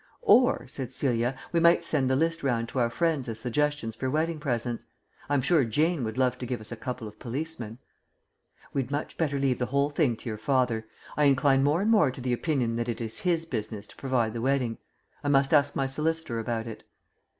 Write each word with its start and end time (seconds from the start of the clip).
"Or," 0.23 0.65
said 0.67 0.91
Celia, 0.91 1.37
"we 1.51 1.59
might 1.59 1.83
send 1.83 2.09
the 2.09 2.15
list 2.15 2.41
round 2.41 2.67
to 2.69 2.79
our 2.79 2.89
friends 2.89 3.27
as 3.29 3.39
suggestions 3.39 3.95
for 3.95 4.09
wedding 4.09 4.39
presents. 4.39 4.87
I'm 5.29 5.41
sure 5.43 5.63
Jane 5.63 6.03
would 6.03 6.17
love 6.17 6.39
to 6.39 6.47
give 6.47 6.59
us 6.59 6.71
a 6.71 6.75
couple 6.75 7.07
of 7.07 7.19
policemen." 7.19 7.77
"We'd 8.73 8.89
much 8.89 9.15
better 9.15 9.37
leave 9.37 9.59
the 9.59 9.67
whole 9.67 9.91
thing 9.91 10.15
to 10.15 10.27
your 10.29 10.39
father. 10.39 10.87
I 11.15 11.25
incline 11.25 11.63
more 11.63 11.83
and 11.83 11.91
more 11.91 12.09
to 12.09 12.19
the 12.21 12.33
opinion 12.33 12.77
that 12.77 12.89
it 12.89 12.99
is 12.99 13.19
his 13.19 13.45
business 13.45 13.85
to 13.85 13.95
provide 13.95 14.33
the 14.33 14.41
wedding. 14.41 14.79
I 15.23 15.27
must 15.27 15.53
ask 15.53 15.75
my 15.75 15.85
solicitor 15.85 16.39
about 16.39 16.65
it." 16.65 16.81